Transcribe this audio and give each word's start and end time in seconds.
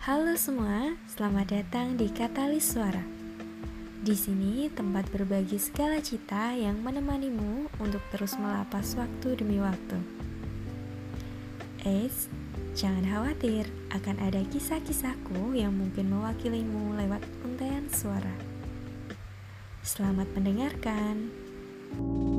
Halo 0.00 0.32
semua, 0.32 0.96
selamat 1.12 1.60
datang 1.60 1.92
di 2.00 2.08
Katalis 2.08 2.72
Suara. 2.72 3.04
Di 4.00 4.16
sini 4.16 4.72
tempat 4.72 5.12
berbagi 5.12 5.60
segala 5.60 6.00
cita 6.00 6.56
yang 6.56 6.80
menemanimu 6.80 7.68
untuk 7.76 8.00
terus 8.08 8.32
melapas 8.40 8.96
waktu 8.96 9.36
demi 9.36 9.60
waktu. 9.60 10.00
Eits, 11.84 12.32
jangan 12.72 13.04
khawatir, 13.04 13.68
akan 13.92 14.16
ada 14.24 14.40
kisah-kisahku 14.48 15.52
yang 15.52 15.76
mungkin 15.76 16.08
mewakilimu 16.08 16.96
lewat 16.96 17.20
untaian 17.44 17.84
suara. 17.92 18.32
Selamat 19.84 20.32
mendengarkan. 20.32 21.28
thank 21.90 22.24
you 22.24 22.29